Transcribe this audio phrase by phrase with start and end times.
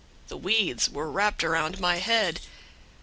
[0.29, 2.41] The weeds were wrapped around my head.